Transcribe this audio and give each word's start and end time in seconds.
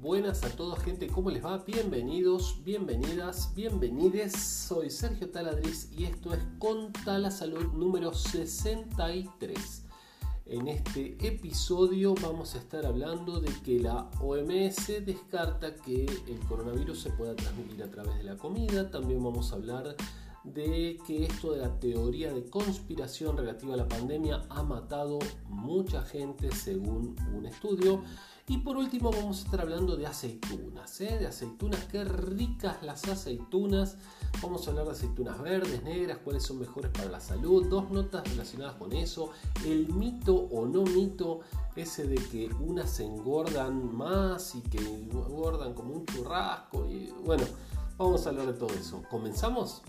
buenas 0.00 0.42
a 0.44 0.48
todos 0.48 0.78
gente, 0.78 1.08
¿cómo 1.08 1.30
les 1.30 1.44
va? 1.44 1.58
Bienvenidos, 1.58 2.60
bienvenidas, 2.64 3.52
bienvenides. 3.54 4.32
Soy 4.32 4.88
Sergio 4.88 5.30
Taladriz 5.30 5.90
y 5.92 6.04
esto 6.04 6.32
es 6.32 6.40
Conta 6.58 7.18
la 7.18 7.30
Salud 7.30 7.72
número 7.74 8.14
63. 8.14 9.84
En 10.46 10.68
este 10.68 11.16
episodio 11.26 12.14
vamos 12.22 12.54
a 12.54 12.58
estar 12.58 12.86
hablando 12.86 13.40
de 13.40 13.52
que 13.62 13.78
la 13.78 14.10
OMS 14.20 15.04
descarta 15.04 15.76
que 15.76 16.06
el 16.06 16.40
coronavirus 16.48 16.98
se 16.98 17.10
pueda 17.10 17.36
transmitir 17.36 17.82
a 17.82 17.90
través 17.90 18.16
de 18.16 18.24
la 18.24 18.36
comida. 18.36 18.90
También 18.90 19.22
vamos 19.22 19.52
a 19.52 19.56
hablar 19.56 19.96
que 20.44 21.26
esto 21.28 21.52
de 21.52 21.60
la 21.60 21.78
teoría 21.78 22.32
de 22.32 22.48
conspiración 22.48 23.36
relativa 23.36 23.74
a 23.74 23.76
la 23.76 23.88
pandemia 23.88 24.42
ha 24.48 24.62
matado 24.62 25.18
mucha 25.48 26.02
gente 26.02 26.50
según 26.52 27.14
un 27.34 27.46
estudio. 27.46 28.02
Y 28.48 28.58
por 28.58 28.76
último 28.76 29.12
vamos 29.12 29.42
a 29.42 29.44
estar 29.44 29.60
hablando 29.60 29.96
de 29.96 30.08
aceitunas, 30.08 31.00
¿eh? 31.02 31.18
de 31.20 31.26
aceitunas, 31.28 31.84
qué 31.84 32.02
ricas 32.02 32.82
las 32.82 33.06
aceitunas. 33.06 33.96
Vamos 34.42 34.66
a 34.66 34.70
hablar 34.70 34.86
de 34.86 34.92
aceitunas 34.92 35.40
verdes, 35.40 35.84
negras, 35.84 36.18
cuáles 36.24 36.42
son 36.42 36.58
mejores 36.58 36.90
para 36.90 37.10
la 37.10 37.20
salud. 37.20 37.68
Dos 37.68 37.90
notas 37.90 38.28
relacionadas 38.28 38.74
con 38.74 38.92
eso. 38.92 39.30
El 39.64 39.92
mito 39.92 40.34
o 40.34 40.66
no 40.66 40.82
mito 40.82 41.40
ese 41.76 42.08
de 42.08 42.16
que 42.16 42.50
unas 42.58 42.90
se 42.90 43.04
engordan 43.04 43.94
más 43.94 44.56
y 44.56 44.62
que 44.62 44.78
engordan 44.78 45.72
como 45.74 45.94
un 45.94 46.06
churrasco. 46.06 46.88
Y 46.90 47.12
bueno, 47.24 47.44
vamos 47.98 48.26
a 48.26 48.30
hablar 48.30 48.46
de 48.46 48.54
todo 48.54 48.70
eso. 48.70 49.04
¿Comenzamos? 49.08 49.82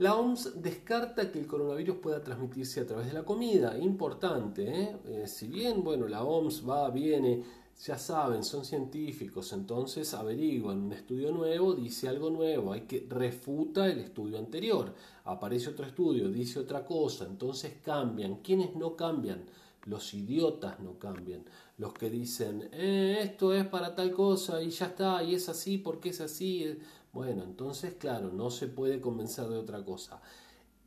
La 0.00 0.16
OMS 0.16 0.62
descarta 0.62 1.30
que 1.30 1.38
el 1.38 1.46
coronavirus 1.46 1.98
pueda 1.98 2.24
transmitirse 2.24 2.80
a 2.80 2.86
través 2.86 3.08
de 3.08 3.12
la 3.12 3.22
comida. 3.22 3.76
Importante, 3.76 4.62
¿eh? 4.64 4.96
Eh, 5.04 5.26
si 5.26 5.46
bien, 5.46 5.84
bueno, 5.84 6.08
la 6.08 6.24
OMS 6.24 6.66
va, 6.66 6.88
viene, 6.88 7.44
ya 7.84 7.98
saben, 7.98 8.42
son 8.42 8.64
científicos, 8.64 9.52
entonces 9.52 10.14
averiguan 10.14 10.84
un 10.84 10.92
estudio 10.94 11.32
nuevo, 11.32 11.74
dice 11.74 12.08
algo 12.08 12.30
nuevo, 12.30 12.72
hay 12.72 12.82
que 12.82 13.06
refuta 13.10 13.88
el 13.88 13.98
estudio 13.98 14.38
anterior. 14.38 14.94
Aparece 15.24 15.68
otro 15.68 15.84
estudio, 15.84 16.30
dice 16.30 16.60
otra 16.60 16.82
cosa, 16.82 17.26
entonces 17.26 17.74
cambian. 17.84 18.36
¿Quiénes 18.36 18.74
no 18.76 18.96
cambian? 18.96 19.44
Los 19.84 20.14
idiotas 20.14 20.80
no 20.80 20.98
cambian. 20.98 21.44
Los 21.76 21.92
que 21.92 22.08
dicen, 22.08 22.70
eh, 22.72 23.18
esto 23.20 23.52
es 23.52 23.66
para 23.66 23.94
tal 23.94 24.12
cosa 24.12 24.62
y 24.62 24.70
ya 24.70 24.86
está, 24.86 25.22
y 25.22 25.34
es 25.34 25.50
así 25.50 25.76
porque 25.76 26.08
es 26.08 26.22
así. 26.22 26.78
Bueno, 27.12 27.42
entonces, 27.42 27.94
claro, 27.94 28.30
no 28.32 28.50
se 28.50 28.68
puede 28.68 29.00
convencer 29.00 29.48
de 29.48 29.58
otra 29.58 29.84
cosa. 29.84 30.20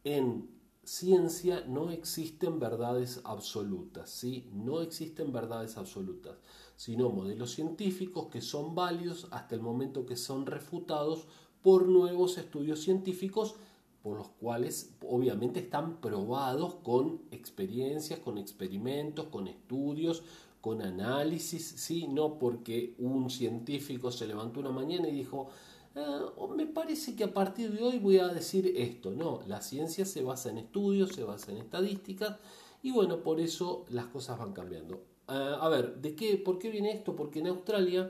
En 0.03 0.49
ciencia 0.83 1.65
no 1.67 1.91
existen 1.91 2.59
verdades 2.59 3.21
absolutas, 3.25 4.09
¿sí? 4.09 4.49
No 4.53 4.81
existen 4.81 5.31
verdades 5.33 5.77
absolutas, 5.77 6.37
sino 6.77 7.09
modelos 7.09 7.51
científicos 7.51 8.27
que 8.27 8.41
son 8.41 8.75
válidos 8.75 9.27
hasta 9.31 9.55
el 9.55 9.61
momento 9.61 10.05
que 10.05 10.17
son 10.17 10.45
refutados 10.45 11.27
por 11.61 11.87
nuevos 11.87 12.37
estudios 12.37 12.81
científicos 12.81 13.55
por 14.01 14.17
los 14.17 14.27
cuales 14.29 14.93
obviamente 15.07 15.61
están 15.61 16.01
probados 16.01 16.75
con 16.83 17.21
experiencias, 17.31 18.19
con 18.19 18.37
experimentos, 18.37 19.27
con 19.27 19.47
estudios, 19.47 20.23
con 20.59 20.81
análisis, 20.81 21.65
¿sí? 21.77 22.07
No 22.07 22.37
porque 22.37 22.95
un 22.97 23.29
científico 23.29 24.11
se 24.11 24.27
levantó 24.27 24.59
una 24.59 24.71
mañana 24.71 25.07
y 25.07 25.13
dijo, 25.13 25.47
Ah, 25.95 26.31
me 26.55 26.65
parece 26.65 27.15
que 27.15 27.23
a 27.23 27.33
partir 27.33 27.71
de 27.71 27.83
hoy 27.83 27.99
voy 27.99 28.17
a 28.17 28.27
decir 28.27 28.73
esto. 28.77 29.11
No, 29.11 29.41
la 29.47 29.61
ciencia 29.61 30.05
se 30.05 30.23
basa 30.23 30.49
en 30.49 30.57
estudios, 30.57 31.11
se 31.11 31.23
basa 31.23 31.51
en 31.51 31.57
estadísticas 31.59 32.37
y 32.81 32.91
bueno, 32.91 33.21
por 33.21 33.39
eso 33.39 33.85
las 33.89 34.07
cosas 34.07 34.39
van 34.39 34.53
cambiando. 34.53 35.03
Ah, 35.27 35.59
a 35.61 35.69
ver, 35.69 36.01
¿de 36.01 36.15
qué? 36.15 36.37
¿Por 36.37 36.57
qué 36.57 36.69
viene 36.69 36.91
esto? 36.91 37.15
Porque 37.15 37.39
en 37.39 37.47
Australia 37.47 38.09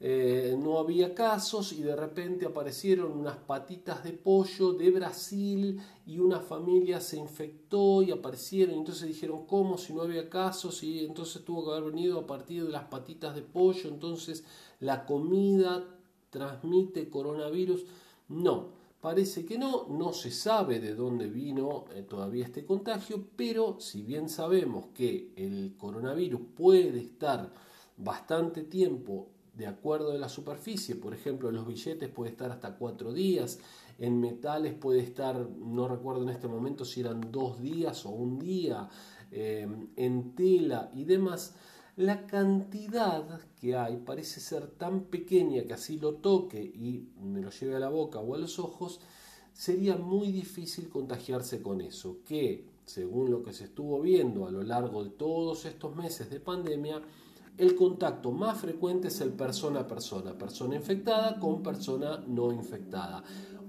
eh, 0.00 0.56
no 0.58 0.78
había 0.78 1.14
casos 1.14 1.72
y 1.72 1.82
de 1.82 1.94
repente 1.94 2.46
aparecieron 2.46 3.12
unas 3.12 3.36
patitas 3.36 4.02
de 4.02 4.12
pollo 4.12 4.72
de 4.72 4.90
Brasil 4.90 5.80
y 6.06 6.18
una 6.18 6.40
familia 6.40 7.00
se 7.00 7.18
infectó 7.18 8.02
y 8.02 8.10
aparecieron. 8.10 8.76
Entonces 8.76 9.06
dijeron, 9.06 9.46
¿cómo? 9.46 9.76
Si 9.76 9.92
no 9.92 10.02
había 10.02 10.30
casos 10.30 10.82
y 10.82 11.04
entonces 11.04 11.44
tuvo 11.44 11.64
que 11.64 11.70
haber 11.72 11.92
venido 11.92 12.20
a 12.20 12.26
partir 12.26 12.64
de 12.64 12.72
las 12.72 12.84
patitas 12.84 13.34
de 13.34 13.42
pollo. 13.42 13.88
Entonces 13.90 14.44
la 14.80 15.04
comida 15.06 15.84
transmite 16.32 17.10
coronavirus? 17.10 17.84
No, 18.30 18.70
parece 19.00 19.44
que 19.44 19.58
no, 19.58 19.86
no 19.88 20.12
se 20.12 20.30
sabe 20.30 20.80
de 20.80 20.94
dónde 20.94 21.28
vino 21.28 21.84
eh, 21.94 22.02
todavía 22.02 22.46
este 22.46 22.64
contagio, 22.64 23.22
pero 23.36 23.78
si 23.78 24.02
bien 24.02 24.28
sabemos 24.28 24.86
que 24.94 25.32
el 25.36 25.74
coronavirus 25.76 26.40
puede 26.56 26.98
estar 26.98 27.52
bastante 27.96 28.62
tiempo 28.62 29.28
de 29.54 29.66
acuerdo 29.66 30.12
a 30.12 30.18
la 30.18 30.30
superficie, 30.30 30.96
por 30.96 31.12
ejemplo, 31.12 31.50
en 31.50 31.56
los 31.56 31.66
billetes 31.66 32.08
puede 32.08 32.30
estar 32.30 32.50
hasta 32.50 32.76
cuatro 32.78 33.12
días, 33.12 33.58
en 33.98 34.18
metales 34.18 34.72
puede 34.72 35.00
estar, 35.00 35.36
no 35.36 35.86
recuerdo 35.86 36.22
en 36.22 36.30
este 36.30 36.48
momento 36.48 36.86
si 36.86 37.00
eran 37.00 37.30
dos 37.30 37.60
días 37.60 38.06
o 38.06 38.10
un 38.10 38.38
día, 38.38 38.88
eh, 39.30 39.68
en 39.96 40.34
tela 40.34 40.90
y 40.94 41.04
demás, 41.04 41.54
la 41.96 42.26
cantidad 42.26 43.40
que 43.60 43.76
hay 43.76 43.98
parece 43.98 44.40
ser 44.40 44.66
tan 44.66 45.04
pequeña 45.04 45.64
que 45.64 45.74
así 45.74 45.98
lo 45.98 46.14
toque 46.14 46.62
y 46.62 47.08
me 47.20 47.40
lo 47.40 47.50
lleve 47.50 47.76
a 47.76 47.80
la 47.80 47.90
boca 47.90 48.18
o 48.18 48.34
a 48.34 48.38
los 48.38 48.58
ojos, 48.58 49.00
sería 49.52 49.96
muy 49.96 50.32
difícil 50.32 50.88
contagiarse 50.88 51.60
con 51.60 51.82
eso, 51.82 52.18
que 52.24 52.64
según 52.86 53.30
lo 53.30 53.42
que 53.42 53.52
se 53.52 53.64
estuvo 53.64 54.00
viendo 54.00 54.46
a 54.46 54.50
lo 54.50 54.62
largo 54.62 55.04
de 55.04 55.10
todos 55.10 55.66
estos 55.66 55.94
meses 55.94 56.30
de 56.30 56.40
pandemia, 56.40 57.02
el 57.58 57.76
contacto 57.76 58.32
más 58.32 58.58
frecuente 58.58 59.08
es 59.08 59.20
el 59.20 59.32
persona 59.32 59.80
a 59.80 59.86
persona, 59.86 60.36
persona 60.36 60.74
infectada 60.74 61.38
con 61.38 61.62
persona 61.62 62.24
no 62.26 62.50
infectada. 62.50 63.22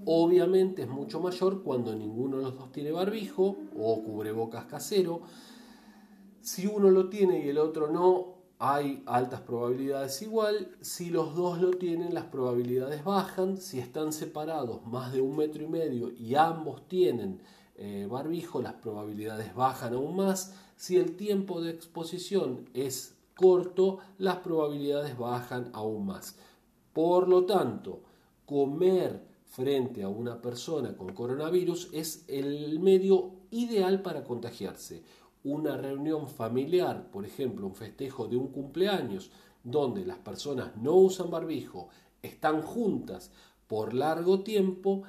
Obviamente 0.06 0.82
es 0.82 0.88
mucho 0.88 1.20
mayor 1.20 1.62
cuando 1.62 1.94
ninguno 1.94 2.38
de 2.38 2.44
los 2.44 2.56
dos 2.56 2.72
tiene 2.72 2.90
barbijo 2.90 3.56
o 3.76 4.02
cubrebocas 4.02 4.64
casero, 4.64 5.22
si 6.44 6.66
uno 6.66 6.90
lo 6.90 7.08
tiene 7.08 7.44
y 7.44 7.48
el 7.48 7.58
otro 7.58 7.90
no, 7.90 8.34
hay 8.58 9.02
altas 9.06 9.40
probabilidades 9.40 10.20
igual. 10.20 10.76
Si 10.82 11.08
los 11.08 11.34
dos 11.34 11.60
lo 11.60 11.70
tienen, 11.70 12.12
las 12.12 12.26
probabilidades 12.26 13.02
bajan. 13.02 13.56
Si 13.56 13.78
están 13.78 14.12
separados 14.12 14.86
más 14.86 15.12
de 15.12 15.22
un 15.22 15.36
metro 15.36 15.64
y 15.64 15.68
medio 15.68 16.10
y 16.12 16.34
ambos 16.34 16.86
tienen 16.86 17.40
eh, 17.76 18.06
barbijo, 18.10 18.60
las 18.60 18.74
probabilidades 18.74 19.54
bajan 19.54 19.94
aún 19.94 20.16
más. 20.16 20.54
Si 20.76 20.98
el 20.98 21.16
tiempo 21.16 21.62
de 21.62 21.70
exposición 21.70 22.68
es 22.74 23.14
corto, 23.34 24.00
las 24.18 24.36
probabilidades 24.36 25.16
bajan 25.16 25.70
aún 25.72 26.06
más. 26.06 26.36
Por 26.92 27.26
lo 27.26 27.46
tanto, 27.46 28.02
comer 28.44 29.24
frente 29.46 30.02
a 30.02 30.08
una 30.08 30.42
persona 30.42 30.94
con 30.94 31.14
coronavirus 31.14 31.88
es 31.92 32.24
el 32.28 32.78
medio 32.80 33.30
ideal 33.50 34.02
para 34.02 34.24
contagiarse 34.24 35.02
una 35.44 35.76
reunión 35.76 36.26
familiar, 36.28 37.10
por 37.10 37.24
ejemplo, 37.24 37.66
un 37.66 37.74
festejo 37.74 38.26
de 38.26 38.36
un 38.36 38.48
cumpleaños, 38.48 39.30
donde 39.62 40.04
las 40.04 40.18
personas 40.18 40.76
no 40.76 40.94
usan 40.94 41.30
barbijo, 41.30 41.88
están 42.22 42.62
juntas 42.62 43.30
por 43.66 43.94
largo 43.94 44.40
tiempo 44.40 45.02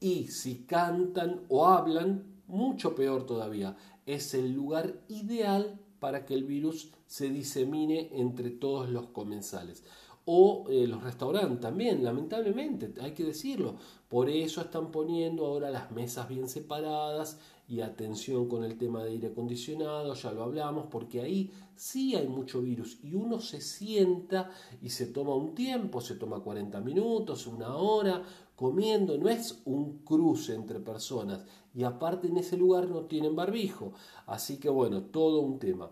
y 0.00 0.28
si 0.28 0.64
cantan 0.64 1.42
o 1.48 1.66
hablan, 1.66 2.24
mucho 2.46 2.94
peor 2.94 3.26
todavía, 3.26 3.76
es 4.06 4.32
el 4.32 4.52
lugar 4.52 5.00
ideal 5.08 5.78
para 6.00 6.24
que 6.24 6.34
el 6.34 6.44
virus 6.44 6.90
se 7.06 7.28
disemine 7.28 8.10
entre 8.12 8.50
todos 8.50 8.88
los 8.88 9.08
comensales. 9.08 9.84
O 10.24 10.66
eh, 10.68 10.86
los 10.86 11.02
restaurantes 11.02 11.60
también, 11.60 12.04
lamentablemente, 12.04 12.92
hay 13.00 13.12
que 13.12 13.24
decirlo. 13.24 13.76
Por 14.08 14.28
eso 14.28 14.60
están 14.60 14.90
poniendo 14.90 15.46
ahora 15.46 15.70
las 15.70 15.90
mesas 15.90 16.28
bien 16.28 16.48
separadas 16.48 17.38
y 17.68 17.82
atención 17.82 18.48
con 18.48 18.64
el 18.64 18.78
tema 18.78 19.04
de 19.04 19.10
aire 19.10 19.28
acondicionado, 19.28 20.14
ya 20.14 20.32
lo 20.32 20.42
hablamos, 20.42 20.86
porque 20.90 21.20
ahí 21.20 21.52
sí 21.76 22.14
hay 22.14 22.26
mucho 22.26 22.62
virus 22.62 22.98
y 23.02 23.14
uno 23.14 23.40
se 23.40 23.60
sienta 23.60 24.50
y 24.80 24.88
se 24.88 25.06
toma 25.06 25.34
un 25.34 25.54
tiempo, 25.54 26.00
se 26.00 26.14
toma 26.14 26.40
40 26.40 26.80
minutos, 26.80 27.46
una 27.46 27.76
hora 27.76 28.22
comiendo, 28.56 29.18
no 29.18 29.28
es 29.28 29.60
un 29.66 29.98
cruce 29.98 30.54
entre 30.54 30.80
personas 30.80 31.44
y 31.74 31.84
aparte 31.84 32.28
en 32.28 32.38
ese 32.38 32.56
lugar 32.56 32.88
no 32.88 33.02
tienen 33.02 33.36
barbijo, 33.36 33.92
así 34.26 34.58
que 34.58 34.70
bueno, 34.70 35.02
todo 35.02 35.40
un 35.40 35.58
tema. 35.58 35.90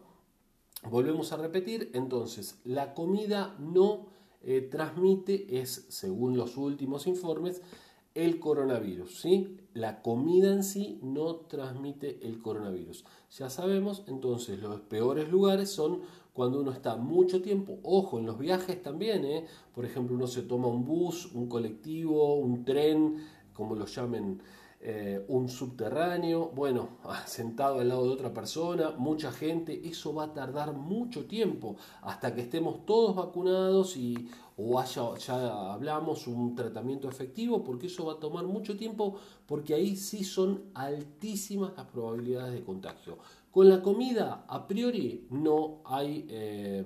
Volvemos 0.90 1.32
a 1.32 1.36
repetir, 1.36 1.90
entonces, 1.94 2.60
la 2.64 2.94
comida 2.94 3.56
no 3.58 4.06
eh, 4.42 4.60
transmite, 4.62 5.60
es 5.60 5.86
según 5.88 6.36
los 6.36 6.56
últimos 6.56 7.06
informes, 7.06 7.60
el 8.16 8.40
coronavirus. 8.40 9.20
¿sí? 9.20 9.58
La 9.74 10.02
comida 10.02 10.52
en 10.52 10.64
sí 10.64 10.98
no 11.02 11.36
transmite 11.36 12.26
el 12.26 12.40
coronavirus. 12.40 13.04
Ya 13.38 13.50
sabemos, 13.50 14.04
entonces 14.08 14.60
los 14.60 14.80
peores 14.80 15.28
lugares 15.28 15.70
son 15.70 16.00
cuando 16.32 16.60
uno 16.60 16.70
está 16.70 16.96
mucho 16.96 17.40
tiempo, 17.40 17.78
ojo, 17.82 18.18
en 18.18 18.26
los 18.26 18.38
viajes 18.38 18.82
también, 18.82 19.24
¿eh? 19.24 19.46
por 19.74 19.86
ejemplo, 19.86 20.14
uno 20.14 20.26
se 20.26 20.42
toma 20.42 20.68
un 20.68 20.84
bus, 20.84 21.32
un 21.32 21.48
colectivo, 21.48 22.34
un 22.34 22.62
tren, 22.62 23.24
como 23.54 23.74
lo 23.74 23.86
llamen 23.86 24.42
eh, 24.88 25.24
un 25.26 25.48
subterráneo, 25.48 26.52
bueno, 26.54 26.90
sentado 27.26 27.80
al 27.80 27.88
lado 27.88 28.04
de 28.04 28.10
otra 28.10 28.32
persona, 28.32 28.92
mucha 28.96 29.32
gente, 29.32 29.88
eso 29.88 30.14
va 30.14 30.26
a 30.26 30.32
tardar 30.32 30.74
mucho 30.74 31.24
tiempo 31.24 31.74
hasta 32.02 32.32
que 32.32 32.42
estemos 32.42 32.86
todos 32.86 33.16
vacunados 33.16 33.96
y 33.96 34.28
o 34.56 34.78
haya, 34.78 35.12
ya 35.18 35.72
hablamos, 35.72 36.28
un 36.28 36.54
tratamiento 36.54 37.08
efectivo, 37.08 37.64
porque 37.64 37.88
eso 37.88 38.06
va 38.06 38.12
a 38.12 38.20
tomar 38.20 38.44
mucho 38.44 38.76
tiempo, 38.76 39.16
porque 39.44 39.74
ahí 39.74 39.96
sí 39.96 40.22
son 40.22 40.66
altísimas 40.74 41.72
las 41.76 41.86
probabilidades 41.86 42.54
de 42.54 42.62
contagio. 42.62 43.18
Con 43.50 43.68
la 43.68 43.82
comida, 43.82 44.44
a 44.46 44.68
priori, 44.68 45.26
no 45.30 45.80
hay... 45.84 46.26
Eh, 46.30 46.84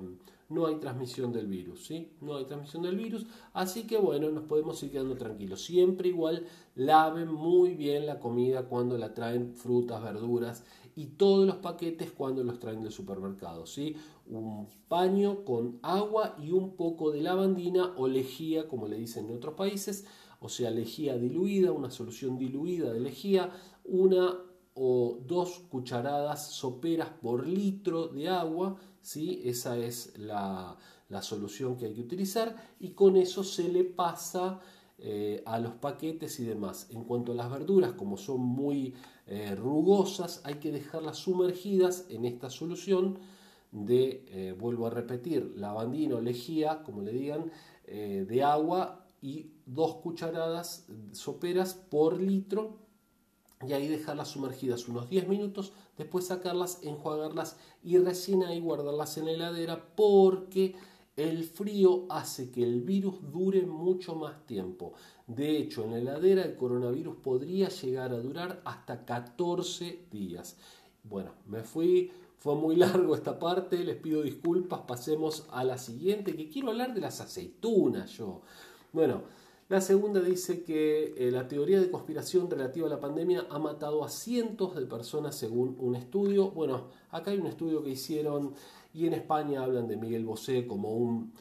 no 0.50 0.66
hay 0.66 0.76
transmisión 0.76 1.32
del 1.32 1.46
virus, 1.46 1.86
¿sí? 1.86 2.12
No 2.20 2.36
hay 2.36 2.44
transmisión 2.44 2.82
del 2.82 2.96
virus, 2.96 3.26
así 3.52 3.86
que 3.86 3.96
bueno, 3.96 4.30
nos 4.30 4.44
podemos 4.44 4.82
ir 4.82 4.90
quedando 4.90 5.16
tranquilos. 5.16 5.62
Siempre 5.64 6.08
igual 6.08 6.44
laven 6.74 7.32
muy 7.32 7.74
bien 7.74 8.04
la 8.04 8.18
comida 8.18 8.64
cuando 8.64 8.98
la 8.98 9.14
traen 9.14 9.54
frutas, 9.54 10.02
verduras 10.02 10.64
y 10.96 11.06
todos 11.06 11.46
los 11.46 11.56
paquetes 11.56 12.10
cuando 12.10 12.42
los 12.42 12.58
traen 12.58 12.82
del 12.82 12.92
supermercado, 12.92 13.64
¿sí? 13.64 13.96
Un 14.26 14.68
paño 14.88 15.44
con 15.44 15.78
agua 15.82 16.36
y 16.42 16.50
un 16.50 16.76
poco 16.76 17.12
de 17.12 17.20
lavandina 17.20 17.94
o 17.96 18.08
lejía, 18.08 18.68
como 18.68 18.88
le 18.88 18.96
dicen 18.96 19.26
en 19.28 19.36
otros 19.36 19.54
países, 19.54 20.04
o 20.40 20.48
sea, 20.48 20.70
lejía 20.70 21.16
diluida, 21.16 21.70
una 21.70 21.90
solución 21.90 22.38
diluida 22.38 22.92
de 22.92 23.00
lejía, 23.00 23.50
una 23.84 24.40
o 24.74 25.18
dos 25.26 25.62
cucharadas 25.68 26.52
soperas 26.52 27.10
por 27.20 27.46
litro 27.46 28.08
de 28.08 28.28
agua, 28.28 28.76
¿sí? 29.02 29.42
esa 29.44 29.78
es 29.78 30.18
la, 30.18 30.76
solución 31.22 31.76
que 31.76 31.86
hay 31.86 31.94
que 31.94 32.02
utilizar 32.02 32.54
y 32.78 32.90
con 32.90 33.16
eso 33.16 33.42
se 33.42 33.68
le 33.68 33.82
pasa 33.82 34.60
eh, 34.98 35.42
a 35.44 35.58
los 35.58 35.72
paquetes 35.72 36.38
y 36.38 36.44
demás. 36.44 36.86
En 36.90 37.02
cuanto 37.02 37.32
a 37.32 37.34
las 37.34 37.50
verduras, 37.50 37.92
como 37.92 38.16
son 38.16 38.40
muy 38.40 38.94
eh, 39.26 39.56
rugosas, 39.56 40.40
hay 40.44 40.54
que 40.54 40.70
dejarlas 40.70 41.18
sumergidas 41.18 42.06
en 42.10 42.24
esta 42.24 42.48
solución 42.48 43.18
de, 43.72 44.24
eh, 44.28 44.54
vuelvo 44.56 44.86
a 44.86 44.90
repetir, 44.90 45.52
lavandina 45.56 46.16
o 46.16 46.20
lejía, 46.20 46.82
como 46.84 47.02
le 47.02 47.12
digan, 47.12 47.50
de 47.86 48.42
agua 48.44 49.04
y 49.20 49.50
dos 49.66 49.96
cucharadas 49.96 50.86
soperas 51.10 51.74
por 51.74 52.20
litro 52.20 52.78
y 53.66 53.72
ahí 53.72 53.88
dejarlas 53.88 54.28
sumergidas 54.28 54.88
unos 54.88 55.10
10 55.10 55.28
minutos, 55.28 55.72
después 55.98 56.26
sacarlas, 56.26 56.80
enjuagarlas 56.82 57.58
y 57.82 57.98
recién 57.98 58.42
ahí 58.42 58.60
guardarlas 58.60 59.18
en 59.18 59.26
la 59.26 59.32
heladera 59.32 59.94
porque 59.94 60.74
el 61.16 61.44
frío 61.44 62.06
hace 62.08 62.50
que 62.50 62.62
el 62.62 62.80
virus 62.80 63.16
dure 63.30 63.62
mucho 63.62 64.14
más 64.14 64.46
tiempo. 64.46 64.94
De 65.26 65.58
hecho, 65.58 65.84
en 65.84 65.90
la 65.90 65.98
heladera 65.98 66.42
el 66.42 66.56
coronavirus 66.56 67.16
podría 67.16 67.68
llegar 67.68 68.12
a 68.12 68.20
durar 68.20 68.62
hasta 68.64 69.04
14 69.04 70.06
días. 70.10 70.56
Bueno, 71.02 71.32
me 71.46 71.62
fui, 71.62 72.10
fue 72.38 72.54
muy 72.54 72.76
largo 72.76 73.14
esta 73.14 73.38
parte, 73.38 73.84
les 73.84 73.96
pido 73.96 74.22
disculpas, 74.22 74.80
pasemos 74.86 75.46
a 75.50 75.64
la 75.64 75.76
siguiente, 75.76 76.34
que 76.34 76.48
quiero 76.48 76.70
hablar 76.70 76.94
de 76.94 77.02
las 77.02 77.20
aceitunas 77.20 78.10
yo. 78.16 78.40
Bueno, 78.92 79.22
la 79.70 79.80
segunda 79.80 80.20
dice 80.20 80.64
que 80.64 81.14
eh, 81.16 81.30
la 81.30 81.46
teoría 81.46 81.80
de 81.80 81.92
conspiración 81.92 82.50
relativa 82.50 82.88
a 82.88 82.90
la 82.90 82.98
pandemia 82.98 83.46
ha 83.50 83.60
matado 83.60 84.02
a 84.02 84.08
cientos 84.08 84.74
de 84.74 84.84
personas 84.84 85.36
según 85.36 85.76
un 85.78 85.94
estudio. 85.94 86.50
Bueno, 86.50 86.88
acá 87.12 87.30
hay 87.30 87.38
un 87.38 87.46
estudio 87.46 87.80
que 87.80 87.90
hicieron 87.90 88.52
y 88.92 89.06
en 89.06 89.12
España 89.12 89.62
hablan 89.62 89.86
de 89.86 89.96
Miguel 89.96 90.24
Bosé 90.24 90.66
como 90.66 90.96
un 90.96 91.32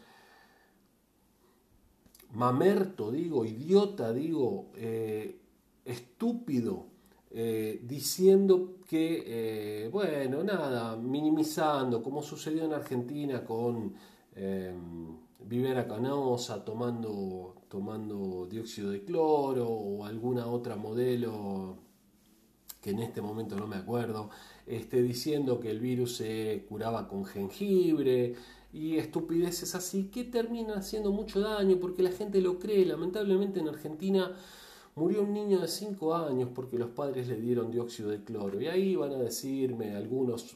mamerto, 2.33 3.09
digo, 3.09 3.45
idiota, 3.45 4.13
digo, 4.13 4.67
eh, 4.75 5.39
estúpido, 5.83 6.85
eh, 7.31 7.81
diciendo 7.83 8.75
que, 8.87 9.89
bueno, 9.91 10.43
nada, 10.43 10.95
minimizando, 10.95 12.03
como 12.03 12.21
sucedió 12.21 12.63
en 12.63 12.73
Argentina 12.73 13.43
con 13.43 13.95
Vivera 15.39 15.87
Canosa 15.87 16.63
tomando, 16.65 17.55
tomando 17.69 18.47
dióxido 18.49 18.91
de 18.91 19.03
cloro 19.03 19.67
o 19.67 20.05
alguna 20.05 20.47
otra 20.47 20.75
modelo 20.75 21.77
que 22.81 22.91
en 22.91 22.99
este 22.99 23.21
momento 23.21 23.55
no 23.55 23.67
me 23.67 23.75
acuerdo, 23.75 24.29
este, 24.65 25.01
diciendo 25.01 25.59
que 25.59 25.69
el 25.71 25.79
virus 25.79 26.17
se 26.17 26.65
curaba 26.69 27.07
con 27.07 27.25
jengibre 27.25 28.35
y 28.71 28.97
estupideces 28.97 29.75
así 29.75 30.05
que 30.05 30.23
terminan 30.23 30.77
haciendo 30.77 31.11
mucho 31.11 31.41
daño 31.41 31.77
porque 31.79 32.03
la 32.03 32.11
gente 32.11 32.41
lo 32.41 32.59
cree. 32.59 32.85
Lamentablemente 32.85 33.59
en 33.59 33.67
Argentina 33.67 34.31
murió 34.95 35.23
un 35.23 35.33
niño 35.33 35.59
de 35.59 35.67
5 35.67 36.15
años 36.15 36.49
porque 36.53 36.77
los 36.77 36.89
padres 36.89 37.27
le 37.27 37.35
dieron 37.37 37.71
dióxido 37.71 38.09
de 38.09 38.23
cloro 38.23 38.61
y 38.61 38.67
ahí 38.67 38.95
van 38.95 39.13
a 39.13 39.17
decirme 39.17 39.95
algunos 39.95 40.55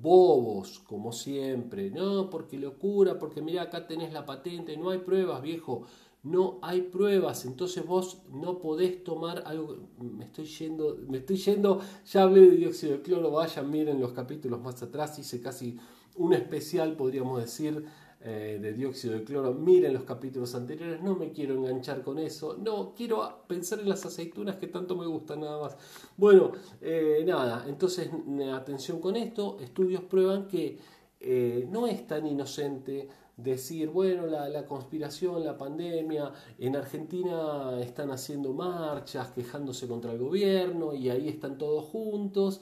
bobos, 0.00 0.78
como 0.80 1.12
siempre, 1.12 1.90
no, 1.90 2.30
porque 2.30 2.58
locura, 2.58 3.18
porque 3.18 3.42
mira, 3.42 3.62
acá 3.62 3.86
tenés 3.86 4.12
la 4.12 4.24
patente, 4.24 4.76
no 4.76 4.90
hay 4.90 4.98
pruebas, 4.98 5.42
viejo, 5.42 5.82
no 6.22 6.58
hay 6.62 6.82
pruebas, 6.82 7.44
entonces 7.44 7.84
vos 7.84 8.22
no 8.30 8.58
podés 8.60 9.02
tomar 9.02 9.42
algo, 9.44 9.88
me 9.98 10.24
estoy 10.24 10.44
yendo, 10.44 10.98
me 11.08 11.18
estoy 11.18 11.36
yendo, 11.36 11.80
ya 12.06 12.22
hablé 12.22 12.42
de 12.42 12.56
dióxido 12.56 12.92
de 12.92 13.02
cloro, 13.02 13.30
vayan, 13.30 13.70
miren 13.70 14.00
los 14.00 14.12
capítulos 14.12 14.60
más 14.60 14.82
atrás, 14.82 15.18
hice 15.18 15.40
casi 15.40 15.78
un 16.16 16.32
especial, 16.32 16.96
podríamos 16.96 17.40
decir, 17.40 17.84
eh, 18.24 18.60
de 18.62 18.72
dióxido 18.72 19.14
de 19.14 19.24
cloro. 19.24 19.52
Miren 19.52 19.92
los 19.94 20.04
capítulos 20.04 20.54
anteriores, 20.54 21.02
no 21.02 21.16
me 21.16 21.32
quiero 21.32 21.54
enganchar 21.54 22.02
con 22.02 22.20
eso. 22.20 22.56
No, 22.56 22.94
quiero 22.94 23.42
pensar 23.48 23.80
en 23.80 23.88
las 23.88 24.06
aceitunas 24.06 24.56
que 24.56 24.68
tanto 24.68 24.94
me 24.94 25.06
gustan 25.06 25.40
nada 25.40 25.60
más. 25.60 25.76
Bueno, 26.16 26.52
eh, 26.80 27.24
nada, 27.26 27.64
entonces 27.66 28.10
atención 28.54 29.00
con 29.00 29.16
esto. 29.16 29.58
Estudios 29.60 30.04
prueban 30.04 30.46
que 30.46 30.78
eh, 31.18 31.66
no 31.68 31.88
es 31.88 32.06
tan 32.06 32.24
inocente 32.24 33.08
decir, 33.36 33.88
bueno, 33.88 34.28
la, 34.28 34.66
conspiración, 34.66 35.44
la 35.44 35.58
pandemia, 35.58 36.32
en 36.58 36.76
Argentina 36.76 37.80
están 37.80 38.12
haciendo 38.12 38.52
marchas, 38.52 39.32
quejándose 39.32 39.88
contra 39.88 40.12
el 40.12 40.18
gobierno 40.18 40.94
y 40.94 41.10
ahí 41.10 41.28
están 41.28 41.58
todos 41.58 41.86
juntos. 41.86 42.60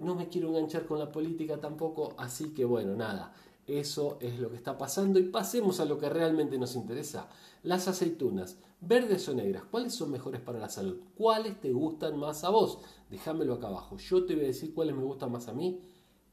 no 0.00 0.16
me 0.16 0.26
quiero 0.28 0.48
enganchar 0.48 0.84
con 0.84 0.98
la 0.98 1.12
política 1.12 1.60
tampoco, 1.60 2.14
así 2.18 2.52
que 2.52 2.64
bueno, 2.64 2.96
nada. 2.96 3.32
Eso 3.78 4.18
es 4.20 4.40
lo 4.40 4.50
que 4.50 4.56
está 4.56 4.76
pasando 4.76 5.20
y 5.20 5.22
pasemos 5.22 5.78
a 5.78 5.84
lo 5.84 5.96
que 5.96 6.08
realmente 6.08 6.58
nos 6.58 6.74
interesa. 6.74 7.28
Las 7.62 7.86
aceitunas, 7.86 8.58
verdes 8.80 9.28
o 9.28 9.34
negras, 9.34 9.62
¿cuáles 9.70 9.94
son 9.94 10.10
mejores 10.10 10.40
para 10.40 10.58
la 10.58 10.68
salud? 10.68 10.98
¿Cuáles 11.16 11.60
te 11.60 11.72
gustan 11.72 12.18
más 12.18 12.42
a 12.42 12.50
vos? 12.50 12.80
Déjamelo 13.10 13.54
acá 13.54 13.68
abajo. 13.68 13.96
Yo 13.96 14.26
te 14.26 14.34
voy 14.34 14.42
a 14.42 14.48
decir 14.48 14.74
cuáles 14.74 14.96
me 14.96 15.04
gustan 15.04 15.30
más 15.30 15.46
a 15.46 15.52
mí. 15.52 15.80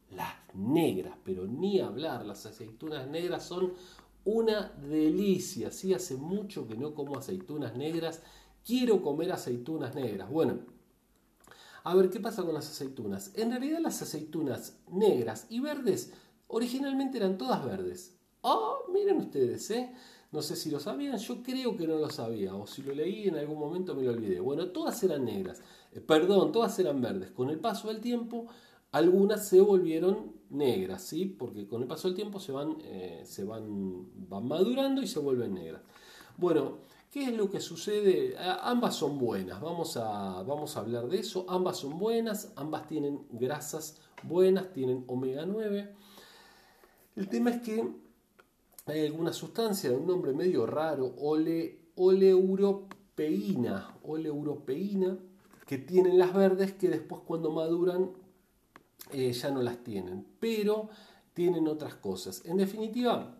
Las 0.10 0.34
negras, 0.56 1.16
pero 1.24 1.46
ni 1.46 1.80
hablar. 1.80 2.26
Las 2.26 2.48
aceitunas 2.48 3.08
negras 3.08 3.46
son 3.46 3.74
una 4.26 4.70
delicia. 4.90 5.70
Sí, 5.70 5.94
hace 5.94 6.16
mucho 6.16 6.68
que 6.68 6.76
no 6.76 6.96
como 6.96 7.20
aceitunas 7.20 7.76
negras. 7.76 8.24
Quiero 8.66 9.04
comer 9.04 9.32
aceitunas 9.32 9.94
negras. 9.94 10.28
Bueno, 10.28 10.62
a 11.84 11.94
ver, 11.94 12.10
¿qué 12.10 12.20
pasa 12.20 12.42
con 12.42 12.56
las 12.56 12.68
aceitunas? 12.68 13.32
En 13.36 13.52
realidad 13.52 13.80
las 13.80 14.02
aceitunas 14.02 14.80
negras 14.92 15.46
y 15.50 15.60
verdes 15.60 16.14
originalmente 16.48 17.18
eran 17.18 17.38
todas 17.38 17.64
verdes. 17.66 18.18
Oh, 18.42 18.84
miren 18.92 19.18
ustedes, 19.18 19.70
¿eh? 19.72 19.94
No 20.32 20.42
sé 20.42 20.56
si 20.56 20.70
lo 20.70 20.80
sabían, 20.80 21.18
yo 21.18 21.42
creo 21.42 21.78
que 21.78 21.88
no 21.88 21.98
lo 21.98 22.10
sabía, 22.10 22.54
o 22.54 22.68
si 22.68 22.82
lo 22.82 22.94
leí 22.94 23.28
en 23.28 23.38
algún 23.38 23.60
momento 23.60 23.96
me 23.96 24.04
lo 24.04 24.12
olvidé. 24.12 24.40
Bueno, 24.40 24.68
todas 24.70 25.02
eran 25.04 25.24
negras, 25.26 25.62
eh, 25.94 26.02
perdón, 26.02 26.52
todas 26.52 26.78
eran 26.80 27.02
verdes. 27.02 27.32
Con 27.32 27.50
el 27.50 27.60
paso 27.60 27.88
del 27.88 28.02
tiempo, 28.02 28.48
algunas 28.92 29.48
se 29.48 29.62
volvieron 29.62 30.34
negras, 30.50 31.04
¿sí? 31.04 31.26
Porque 31.26 31.68
con 31.68 31.82
el 31.82 31.88
paso 31.88 32.08
del 32.08 32.16
tiempo 32.16 32.40
se 32.40 32.52
van, 32.52 32.78
eh, 32.84 33.22
se 33.26 33.46
van, 33.46 34.08
van 34.30 34.48
madurando 34.48 35.02
y 35.02 35.08
se 35.08 35.20
vuelven 35.20 35.54
negras. 35.54 35.82
Bueno, 36.38 36.80
¿qué 37.12 37.24
es 37.24 37.34
lo 37.34 37.50
que 37.50 37.60
sucede? 37.62 38.36
ambas 38.38 38.96
son 38.96 39.18
buenas, 39.18 39.62
vamos 39.62 39.98
a, 39.98 40.44
vamos 40.44 40.76
a 40.76 40.82
hablar 40.82 41.08
de 41.08 41.20
eso. 41.20 41.46
Ambas 41.48 41.78
son 41.78 41.98
buenas, 41.98 42.52
ambas 42.56 42.86
tienen 42.88 43.26
grasas 43.32 43.98
buenas, 44.24 44.74
tienen 44.74 45.04
omega 45.08 45.46
9. 45.46 45.96
El 47.18 47.28
tema 47.30 47.50
es 47.50 47.62
que 47.64 47.84
hay 48.86 49.08
alguna 49.08 49.34
sustancia 49.34 49.90
de 49.90 49.96
un 49.96 50.06
nombre 50.06 50.34
medio 50.34 50.68
raro, 50.68 51.16
ole, 51.18 51.80
oleuropeína, 51.96 53.96
oleuropeína, 54.04 55.18
que 55.66 55.80
tienen 55.80 56.20
las 56.20 56.36
verdes 56.36 56.74
que 56.74 56.90
después 56.90 57.24
cuando 57.26 57.50
maduran 57.50 58.12
eh, 59.12 59.34
ya 59.34 59.50
no 59.50 59.64
las 59.64 59.84
tienen, 59.84 60.28
pero 60.40 60.90
tienen 61.34 61.68
otras 61.68 61.96
cosas. 61.96 62.44
En 62.46 62.58
definitiva, 62.58 63.36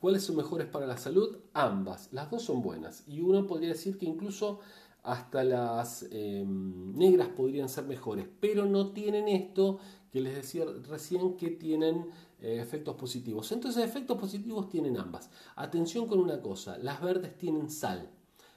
¿cuáles 0.00 0.24
son 0.24 0.34
mejores 0.34 0.66
para 0.66 0.88
la 0.88 0.96
salud? 0.96 1.38
Ambas, 1.54 2.12
las 2.12 2.28
dos 2.28 2.42
son 2.42 2.60
buenas 2.60 3.04
y 3.06 3.20
uno 3.20 3.46
podría 3.46 3.68
decir 3.68 3.98
que 3.98 4.06
incluso 4.06 4.58
hasta 5.04 5.44
las 5.44 6.08
em, 6.10 6.92
negras 6.96 7.28
podrían 7.28 7.68
ser 7.68 7.84
mejores, 7.84 8.26
pero 8.40 8.66
no 8.66 8.90
tienen 8.90 9.28
esto 9.28 9.78
que 10.10 10.20
les 10.20 10.34
decía 10.34 10.64
recién 10.88 11.36
que 11.36 11.50
tienen 11.50 12.06
efectos 12.40 12.96
positivos. 12.96 13.50
Entonces, 13.52 13.84
efectos 13.84 14.18
positivos 14.18 14.68
tienen 14.68 14.96
ambas. 14.96 15.30
Atención 15.56 16.06
con 16.06 16.18
una 16.18 16.40
cosa, 16.40 16.78
las 16.78 17.00
verdes 17.00 17.36
tienen 17.36 17.70
sal, 17.70 18.10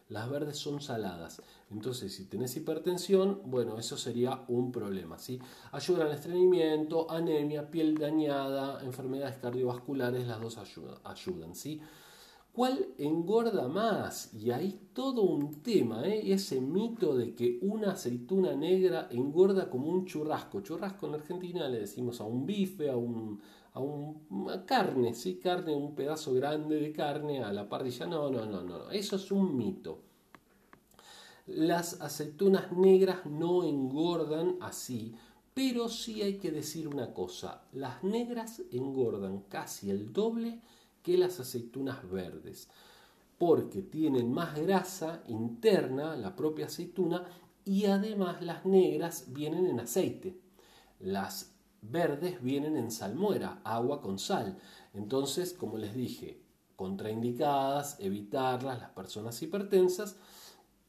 Las 0.09 0.29
verdes 0.29 0.57
son 0.57 0.81
saladas. 0.81 1.41
Entonces, 1.71 2.13
si 2.13 2.25
tenés 2.25 2.55
hipertensión, 2.55 3.41
bueno, 3.45 3.79
eso 3.79 3.97
sería 3.97 4.43
un 4.47 4.71
problema. 4.71 5.17
¿sí? 5.17 5.39
Ayudan 5.71 6.07
al 6.07 6.13
estreñimiento, 6.13 7.09
anemia, 7.09 7.71
piel 7.71 7.97
dañada, 7.97 8.83
enfermedades 8.83 9.37
cardiovasculares, 9.37 10.27
las 10.27 10.39
dos 10.39 10.57
ayudan. 10.57 11.53
¿Cuál 12.53 12.89
engorda 12.99 13.67
más? 13.67 14.31
Y 14.35 14.51
hay 14.51 14.79
todo 14.93 15.23
un 15.23 15.63
tema, 15.63 16.07
¿eh? 16.07 16.31
ese 16.31 16.61
mito 16.61 17.17
de 17.17 17.33
que 17.33 17.57
una 17.63 17.93
aceituna 17.93 18.55
negra 18.55 19.07
engorda 19.09 19.71
como 19.71 19.87
un 19.87 20.05
churrasco. 20.05 20.61
Churrasco 20.61 21.07
en 21.07 21.15
Argentina 21.15 21.67
le 21.67 21.79
decimos 21.79 22.21
a 22.21 22.25
un 22.25 22.45
bife, 22.45 22.91
a, 22.91 22.95
un, 22.95 23.41
a 23.73 23.79
una 23.79 24.65
carne, 24.65 25.13
¿sí? 25.13 25.35
Carne, 25.35 25.75
un 25.75 25.95
pedazo 25.95 26.33
grande 26.33 26.79
de 26.79 26.91
carne 26.91 27.43
a 27.43 27.51
la 27.51 27.67
parrilla. 27.67 28.05
No, 28.05 28.29
no, 28.29 28.45
no, 28.45 28.61
no. 28.61 28.91
Eso 28.91 29.15
es 29.15 29.31
un 29.31 29.57
mito. 29.57 29.99
Las 31.47 31.99
aceitunas 31.99 32.71
negras 32.71 33.25
no 33.25 33.63
engordan 33.63 34.57
así, 34.61 35.13
pero 35.53 35.89
sí 35.89 36.21
hay 36.21 36.37
que 36.37 36.51
decir 36.51 36.87
una 36.87 37.13
cosa. 37.13 37.63
Las 37.73 38.03
negras 38.03 38.61
engordan 38.71 39.41
casi 39.49 39.89
el 39.89 40.13
doble 40.13 40.61
que 41.01 41.17
las 41.17 41.39
aceitunas 41.39 42.09
verdes, 42.09 42.69
porque 43.37 43.81
tienen 43.81 44.31
más 44.31 44.55
grasa 44.57 45.21
interna, 45.27 46.15
la 46.15 46.35
propia 46.35 46.67
aceituna, 46.67 47.25
y 47.65 47.85
además 47.85 48.41
las 48.41 48.65
negras 48.65 49.25
vienen 49.33 49.67
en 49.67 49.81
aceite. 49.81 50.37
Las 50.99 51.52
verdes 51.83 52.41
vienen 52.41 52.77
en 52.77 52.91
salmuera, 52.91 53.61
agua 53.63 54.01
con 54.01 54.19
sal. 54.19 54.57
Entonces, 54.93 55.53
como 55.53 55.77
les 55.77 55.93
dije, 55.93 56.41
contraindicadas, 56.75 57.97
evitarlas 57.99 58.79
las 58.79 58.89
personas 58.91 59.41
hipertensas, 59.41 60.15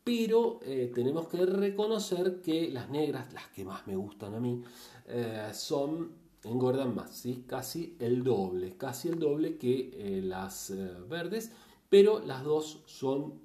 pero 0.02 0.60
eh, 0.62 0.92
tenemos 0.94 1.28
que 1.28 1.44
reconocer 1.46 2.40
que 2.42 2.70
las 2.70 2.90
negras, 2.90 3.32
las 3.32 3.48
que 3.48 3.64
más 3.64 3.86
me 3.86 3.96
gustan 3.96 4.34
a 4.34 4.40
mí, 4.40 4.62
eh, 5.06 5.50
son 5.52 6.24
engordan 6.44 6.94
más, 6.94 7.10
¿sí? 7.10 7.44
casi 7.46 7.96
el 7.98 8.22
doble, 8.22 8.76
casi 8.76 9.08
el 9.08 9.18
doble 9.18 9.56
que 9.56 9.90
eh, 9.94 10.20
las 10.22 10.70
verdes, 11.08 11.52
pero 11.88 12.20
las 12.20 12.44
dos 12.44 12.82
son 12.84 13.40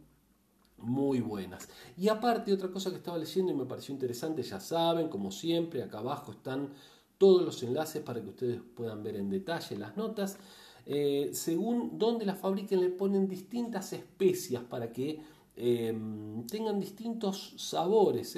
muy 0.79 1.22
buenas. 1.22 1.70
Y 1.98 2.10
aparte, 2.10 2.51
otra 2.51 2.70
cosa 2.70 2.89
que 2.89 2.98
estaba 2.98 3.18
leyendo 3.18 3.51
y 3.51 3.56
me 3.56 3.65
pareció 3.65 3.94
interesante, 3.94 4.44
ya 4.44 4.60
saben, 4.60 5.08
como 5.08 5.32
siempre, 5.32 5.84
acá 5.84 6.00
abajo 6.00 6.32
están 6.32 6.74
todos 7.20 7.44
los 7.44 7.62
enlaces 7.62 8.02
para 8.02 8.20
que 8.24 8.30
ustedes 8.30 8.62
puedan 8.76 9.04
ver 9.04 9.18
en 9.18 9.30
detalle 9.30 9.78
las 9.78 9.96
notas. 9.96 10.40
Eh, 10.88 11.30
según 11.34 12.00
donde 12.00 12.26
la 12.26 12.34
fabriquen, 12.34 12.82
le 12.82 12.90
ponen 12.90 13.28
distintas 13.28 13.94
especias 13.94 14.64
para 14.64 14.92
que 14.92 15.22
tengan 15.56 16.80
distintos 16.80 17.54
sabores. 17.58 18.38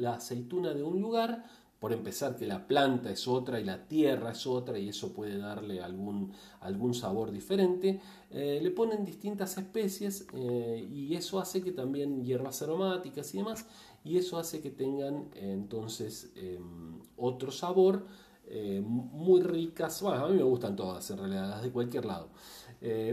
la 0.00 0.14
aceituna 0.14 0.72
de 0.72 0.82
un 0.82 0.98
lugar 0.98 1.44
por 1.78 1.92
empezar 1.92 2.36
que 2.36 2.46
la 2.46 2.66
planta 2.66 3.10
es 3.10 3.28
otra 3.28 3.60
y 3.60 3.64
la 3.64 3.86
tierra 3.86 4.32
es 4.32 4.46
otra 4.46 4.78
y 4.78 4.88
eso 4.88 5.12
puede 5.12 5.38
darle 5.38 5.80
algún, 5.80 6.32
algún 6.60 6.92
sabor 6.92 7.30
diferente, 7.30 8.00
eh, 8.30 8.58
le 8.60 8.70
ponen 8.72 9.04
distintas 9.04 9.56
especies 9.58 10.26
eh, 10.34 10.88
y 10.90 11.14
eso 11.14 11.38
hace 11.38 11.62
que 11.62 11.70
también 11.70 12.24
hierbas 12.24 12.62
aromáticas 12.62 13.32
y 13.34 13.38
demás, 13.38 13.66
y 14.04 14.18
eso 14.18 14.38
hace 14.38 14.60
que 14.60 14.70
tengan 14.70 15.28
entonces 15.34 16.32
em, 16.36 16.98
otro 17.16 17.50
sabor. 17.50 18.06
Eh, 18.50 18.80
muy 18.82 19.42
ricas, 19.42 20.00
bueno, 20.00 20.24
a 20.24 20.28
mí 20.28 20.36
me 20.36 20.42
gustan 20.42 20.74
todas 20.74 21.10
en 21.10 21.18
realidad, 21.18 21.50
las 21.50 21.62
de 21.62 21.70
cualquier 21.70 22.06
lado. 22.06 22.30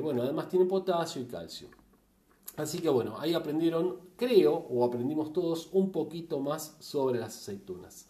bueno, 0.01 0.23
además 0.23 0.47
tiene 0.47 0.65
potasio 0.65 1.21
y 1.21 1.25
calcio. 1.25 1.67
Así 2.55 2.79
que 2.79 2.87
bueno, 2.87 3.17
ahí 3.19 3.33
aprendieron, 3.33 3.97
creo, 4.15 4.53
o 4.53 4.85
aprendimos 4.85 5.33
todos 5.33 5.69
un 5.73 5.91
poquito 5.91 6.39
más 6.39 6.77
sobre 6.79 7.19
las 7.19 7.35
aceitunas. 7.35 8.07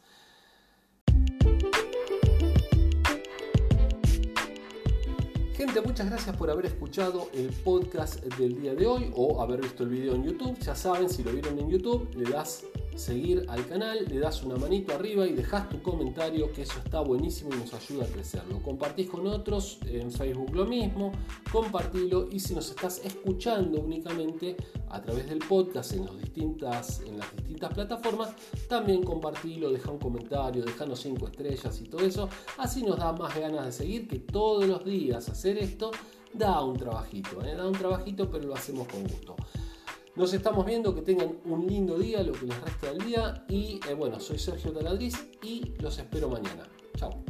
Gente, 5.56 5.80
muchas 5.80 6.10
gracias 6.10 6.36
por 6.36 6.50
haber 6.50 6.66
escuchado 6.66 7.30
el 7.34 7.48
podcast 7.48 8.22
del 8.36 8.62
día 8.62 8.76
de 8.76 8.86
hoy 8.86 9.10
o 9.16 9.42
haber 9.42 9.62
visto 9.62 9.84
el 9.84 9.90
video 9.90 10.14
en 10.14 10.26
YouTube. 10.26 10.60
Ya 10.60 10.76
saben, 10.76 11.10
si 11.10 11.24
lo 11.24 11.32
vieron 11.32 11.58
en 11.58 11.70
YouTube, 11.70 12.14
le 12.14 12.30
das 12.30 12.66
seguir 12.96 13.46
al 13.50 13.68
canal, 13.68 14.06
le 14.08 14.20
das 14.20 14.44
una 14.44 14.56
manito 14.56 14.94
arriba 14.94 15.28
y 15.28 15.34
dejas 15.34 15.70
tu 15.70 15.82
comentario, 15.82 16.52
que 16.54 16.64
eso 16.64 16.80
está 16.84 17.02
buenísimo 17.02 17.52
y 17.54 17.58
nos 17.58 17.74
ayuda 17.74 18.06
a 18.06 18.08
crecerlo. 18.08 18.62
Compartís 18.62 19.10
con 19.10 19.28
otros, 19.28 19.80
en 19.86 20.12
Facebook 20.12 20.56
lo 20.56 20.66
mismo, 20.66 21.12
compartilo 21.52 22.28
y 22.32 22.40
si 22.40 22.56
nos 22.56 22.70
estás 22.70 23.02
escuchando 23.04 23.80
únicamente 23.80 24.56
a 24.90 25.02
través 25.02 25.28
del 25.30 25.40
podcast 25.40 25.94
en 25.94 26.06
las 26.06 26.22
distintas 26.22 27.02
plataformas, 27.74 28.34
también 28.68 29.04
compartilo, 29.04 29.72
deja 29.72 29.92
un 29.92 30.00
comentario, 30.00 30.64
dejanos 30.64 31.00
5 31.02 31.28
estrellas 31.28 31.82
y 31.82 31.86
todo 31.86 32.06
eso, 32.06 32.30
así 32.58 32.84
nos 32.84 32.98
da 32.98 33.12
más 33.14 33.38
ganas 33.38 33.66
de 33.66 33.72
seguir 33.72 34.08
que 34.08 34.20
todos 34.20 34.66
los 34.66 34.86
días 34.86 35.28
hacer 35.30 35.58
esto 35.58 35.92
da 36.34 36.62
un 36.62 36.78
trabajito, 36.78 37.44
¿eh? 37.44 37.56
da 37.56 37.68
un 37.68 37.74
trabajito 37.74 38.30
pero 38.30 38.46
lo 38.48 38.56
hacemos 38.56 38.88
con 38.88 39.04
gusto. 39.04 39.36
Nos 40.16 40.34
estamos 40.34 40.66
viendo, 40.66 40.96
que 40.96 41.02
tengan 41.02 41.40
un 41.44 41.68
lindo 41.68 41.98
día, 42.00 42.24
lo 42.24 42.32
que 42.32 42.46
les 42.46 42.62
resta 42.62 42.88
del 42.88 43.00
día. 43.00 43.46
Y 43.50 43.82
eh, 43.90 43.94
bueno, 43.94 44.20
soy 44.20 44.40
Sergio 44.40 44.72
Taladriz 44.72 45.28
y 45.44 45.74
los 45.82 46.00
espero 46.00 46.30
mañana. 46.30 46.64
Chao. 46.96 47.24